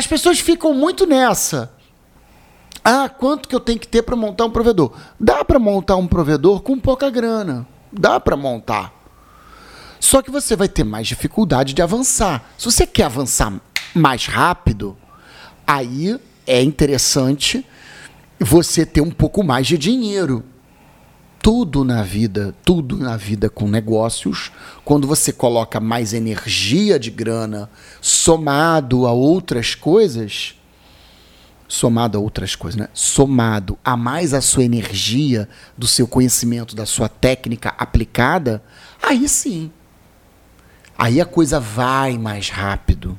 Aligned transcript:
as 0.00 0.06
pessoas 0.06 0.40
ficam 0.40 0.72
muito 0.72 1.06
nessa. 1.06 1.70
Ah, 2.82 3.06
quanto 3.06 3.48
que 3.48 3.54
eu 3.54 3.60
tenho 3.60 3.78
que 3.78 3.86
ter 3.86 4.02
para 4.02 4.16
montar 4.16 4.46
um 4.46 4.50
provedor? 4.50 4.94
Dá 5.18 5.44
para 5.44 5.58
montar 5.58 5.96
um 5.96 6.06
provedor 6.06 6.62
com 6.62 6.80
pouca 6.80 7.10
grana. 7.10 7.66
Dá 7.92 8.18
para 8.18 8.34
montar. 8.34 8.94
Só 10.00 10.22
que 10.22 10.30
você 10.30 10.56
vai 10.56 10.68
ter 10.68 10.84
mais 10.84 11.06
dificuldade 11.06 11.74
de 11.74 11.82
avançar. 11.82 12.50
Se 12.56 12.64
você 12.64 12.86
quer 12.86 13.04
avançar 13.04 13.52
mais 13.94 14.24
rápido, 14.24 14.96
aí 15.66 16.18
é 16.46 16.62
interessante 16.62 17.66
você 18.38 18.86
ter 18.86 19.02
um 19.02 19.10
pouco 19.10 19.44
mais 19.44 19.66
de 19.66 19.76
dinheiro. 19.76 20.42
Tudo 21.42 21.84
na 21.84 22.02
vida, 22.02 22.54
tudo 22.64 22.98
na 22.98 23.16
vida 23.16 23.48
com 23.48 23.66
negócios, 23.66 24.52
quando 24.84 25.06
você 25.06 25.32
coloca 25.32 25.80
mais 25.80 26.12
energia 26.12 26.98
de 26.98 27.10
grana 27.10 27.70
somado 28.00 29.06
a 29.06 29.12
outras 29.12 29.74
coisas, 29.74 30.54
somado 31.66 32.18
a 32.18 32.20
outras 32.20 32.54
coisas, 32.54 32.78
né? 32.78 32.88
Somado 32.92 33.78
a 33.82 33.96
mais 33.96 34.34
a 34.34 34.42
sua 34.42 34.64
energia, 34.64 35.48
do 35.78 35.86
seu 35.86 36.06
conhecimento, 36.06 36.76
da 36.76 36.84
sua 36.84 37.08
técnica 37.08 37.74
aplicada, 37.78 38.62
aí 39.02 39.26
sim. 39.26 39.70
Aí 40.98 41.22
a 41.22 41.24
coisa 41.24 41.58
vai 41.58 42.18
mais 42.18 42.50
rápido. 42.50 43.18